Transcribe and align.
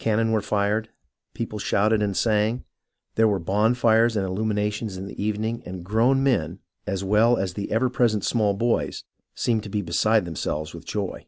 Cannon 0.00 0.32
were 0.32 0.42
fired, 0.42 0.88
people 1.34 1.60
shouted 1.60 2.02
and 2.02 2.16
sang. 2.16 2.64
There 3.14 3.28
were 3.28 3.38
bonfires 3.38 4.16
and 4.16 4.26
illuminations 4.26 4.96
in 4.96 5.06
the 5.06 5.22
evening, 5.22 5.62
and 5.64 5.84
grown 5.84 6.20
men, 6.20 6.58
as 6.84 7.04
well 7.04 7.36
as 7.36 7.54
the 7.54 7.70
ever 7.70 7.88
present 7.88 8.24
small 8.24 8.54
boys, 8.54 9.04
seemed 9.36 9.62
to 9.62 9.68
be 9.70 9.80
beside 9.82 10.24
them 10.24 10.34
selves 10.34 10.72
M'ith 10.74 10.84
joy. 10.84 11.26